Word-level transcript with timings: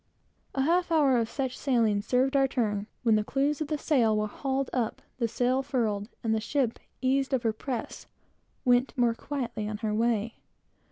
A 0.55 0.63
half 0.63 0.91
hour 0.91 1.15
of 1.15 1.29
such 1.29 1.55
sailing 1.55 2.01
served 2.01 2.35
our 2.35 2.47
turn, 2.47 2.87
when 3.03 3.13
the 3.13 3.23
clews 3.23 3.61
of 3.61 3.67
the 3.67 3.77
sail 3.77 4.17
were 4.17 4.25
hauled 4.25 4.71
up, 4.73 4.99
the 5.19 5.27
sail 5.27 5.61
furled, 5.61 6.09
and 6.23 6.33
the 6.33 6.41
ship, 6.41 6.79
eased 7.01 7.33
of 7.33 7.43
her 7.43 7.53
press, 7.53 8.07
went 8.65 8.97
more 8.97 9.13
quietly 9.13 9.69
on 9.69 9.77
her 9.85 9.93
way. 9.93 10.37